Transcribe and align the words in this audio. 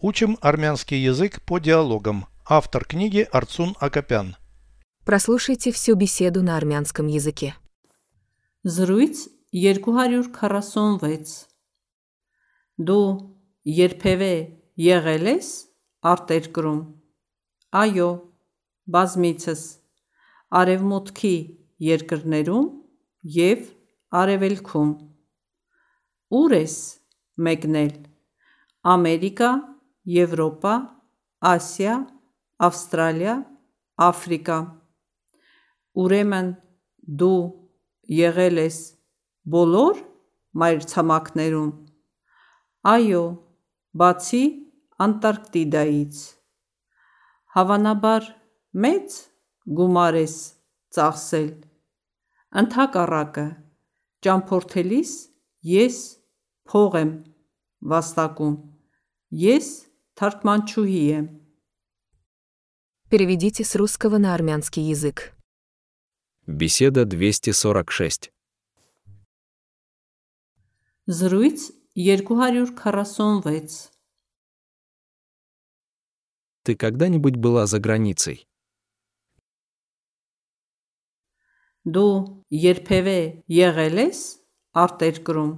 Учим 0.00 0.38
армянский 0.40 1.02
язык 1.02 1.42
по 1.42 1.58
диалогам. 1.58 2.26
Автор 2.48 2.84
книги 2.84 3.26
Арцун 3.32 3.74
Акопян. 3.80 4.36
Прослушайте 5.04 5.72
всю 5.72 5.96
беседу 5.96 6.40
на 6.40 6.56
армянском 6.56 7.08
языке. 7.08 7.56
Զրույց 8.64 9.28
246 9.50 11.48
Դու 12.78 13.34
երբևէ 13.66 14.34
եղել 14.78 15.24
ես 15.34 15.48
արտերկրում 16.12 16.80
Այո 17.82 18.10
բազմիցս 18.94 19.62
արևմուտքի 20.60 21.36
երկրներում 21.88 22.68
և 23.38 23.66
արևելքում 24.22 24.92
Ուր 26.38 26.56
ես 26.60 26.76
մեկնել 27.48 27.92
Ամերիկա, 28.94 29.50
Եվրոպա, 30.08 30.74
Ասիա, 31.48 31.94
Ավստրալիա, 32.64 33.34
Աֆրիկա 34.08 34.56
Ուրեմն 36.02 36.48
դու 37.20 37.40
եղել 38.18 38.60
ես 38.62 38.78
բոլոր 39.54 40.00
մայրցամաքներում 40.62 41.70
Այո 42.92 43.22
բացի 44.02 44.42
Անտարկտիդայից 45.06 46.20
Հավանաբար 47.56 48.30
մեծ 48.84 49.18
գումար 49.80 50.18
ես 50.20 50.36
ծախսել 50.96 51.50
Ընդհակառակը 52.62 53.46
ճամփորդելիս 54.26 55.12
ես 55.74 56.00
փող 56.70 56.98
եմ 57.02 57.12
վաստակում 57.92 58.56
Ես 59.42 59.68
թարգմանչուհի 60.19 61.01
եմ 61.17 61.27
Переведите 63.09 63.63
с 63.63 63.75
русского 63.75 64.17
на 64.17 64.33
армянский 64.33 64.83
язык. 64.83 65.33
Беседа 66.47 67.05
246. 67.05 68.31
Զրույց 71.07 71.59
246 71.95 73.91
Ты 76.63 76.75
когда-нибудь 76.75 77.35
была 77.35 77.67
за 77.67 77.79
границей? 77.79 78.47
Դու 81.83 82.43
երբևէ 82.49 83.43
եղել 83.51 83.97
ես 84.07 84.19
արտերկրում 84.83 85.53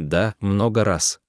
Да, 0.00 0.34
много 0.40 0.84
раз. 0.84 1.20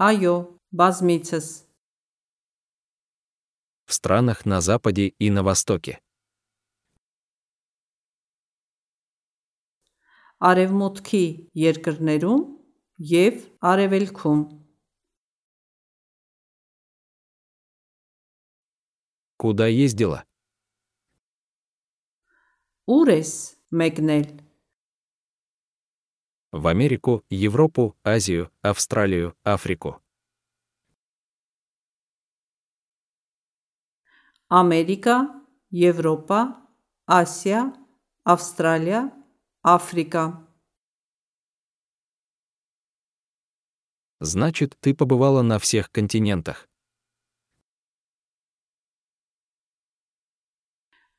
Այո 0.00 0.34
բազմիցս 0.76 1.46
В 3.86 3.94
странах 3.94 4.44
на 4.44 4.60
Западе 4.60 5.06
и 5.18 5.30
на 5.30 5.42
Востоке. 5.42 6.00
արևմուտքի 10.38 11.24
երկրներում 11.56 12.42
և 13.10 13.36
արևելքում 13.72 14.42
Куда 19.36 19.66
ездила? 19.68 20.24
Ուր 22.88 23.10
ես 23.12 23.32
մեկնել 23.80 24.26
В 26.52 26.66
Америку, 26.68 27.24
Европу, 27.30 27.96
Азию, 28.04 28.50
Австралию, 28.62 29.34
Африку. 29.42 30.00
Ամերիկա, 34.46 35.16
Եվրոպա, 35.74 36.40
Ասիա, 37.10 37.60
Ավստրալիա, 38.26 39.00
Աֆրիկա 39.66 40.24
Значит, 44.20 44.76
ты 44.80 44.94
побывала 44.94 45.42
на 45.42 45.58
всех 45.58 45.90
континентах. 45.92 46.68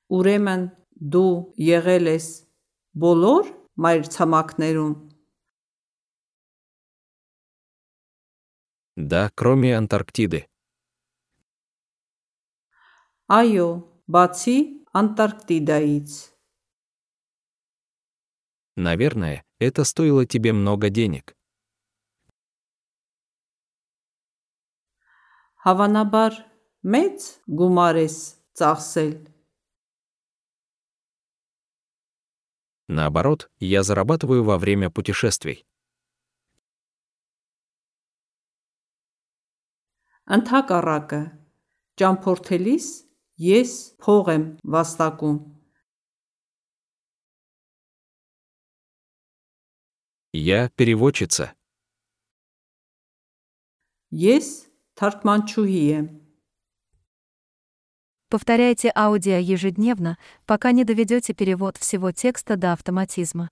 Ուրեմն 0.09 0.63
դու 1.13 1.53
եղել 1.59 2.09
ես 2.09 2.27
բոլոր 3.03 3.51
մայրցամաքներում 3.85 4.93
Да, 8.95 9.31
кроме 9.35 9.77
Антарктиды. 9.77 10.47
Այո 13.27 13.67
բացի 14.07 14.57
Անտարկտիդայից 14.95 16.11
Наверное, 18.77 19.43
это 19.59 19.83
стоило 19.83 20.25
тебе 20.25 20.53
много 20.53 20.89
денег. 20.89 21.35
Հավանաբար 25.67 26.37
մեծ 26.87 27.25
գումար 27.59 27.99
ես 27.99 28.15
ծախսել 28.55 29.15
Наоборот, 32.87 33.51
я 33.59 33.83
зарабатываю 33.83 34.45
во 34.45 34.57
время 34.57 34.89
путешествий. 34.89 35.65
Ընդհակառակը 40.27 41.21
ճամփորդելիս 41.99 42.87
ես 43.47 43.75
փող 44.03 44.33
եմ 44.33 44.47
վաստակում 44.75 45.37
Я 50.37 50.69
переводчица. 50.77 51.55
Ես 54.13 54.69
թարգմանչուհի 54.99 55.81
եմ 55.97 56.07
Повторяйте 58.29 58.91
аудио 58.93 59.39
ежедневно, 59.39 60.17
пока 60.45 60.73
не 60.73 60.83
доведете 60.83 61.33
перевод 61.33 61.77
всего 61.77 62.11
текста 62.11 62.57
до 62.57 62.73
автоматизма. 62.73 63.49